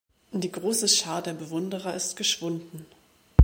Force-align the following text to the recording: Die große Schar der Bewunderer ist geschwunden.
Die 0.31 0.51
große 0.51 0.87
Schar 0.87 1.21
der 1.21 1.33
Bewunderer 1.35 1.93
ist 1.93 2.15
geschwunden. 2.17 2.87